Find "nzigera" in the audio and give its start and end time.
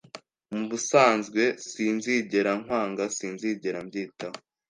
3.35-3.79